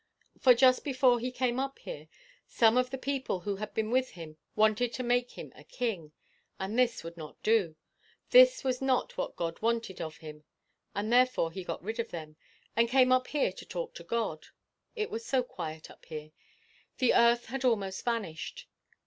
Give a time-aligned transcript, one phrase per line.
[0.39, 2.07] For just before he came up here,
[2.47, 6.11] some of the people who had been with him wanted to make him a king;
[6.59, 7.75] and this would not do
[8.31, 10.43] this was not what God wanted of him,
[10.95, 12.35] and therefore he got rid of them,
[12.75, 14.47] and came up here to talk to God.
[14.95, 16.31] It was so quiet up here!
[16.97, 18.67] The earth had almost vanished.